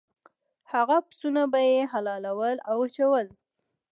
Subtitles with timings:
[0.71, 3.27] هغه پسونه به یې حلالول او وچول.